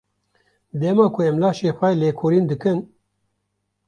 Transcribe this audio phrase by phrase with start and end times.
[0.79, 2.79] Dema ku em laşê xwe lêkolîn dikin.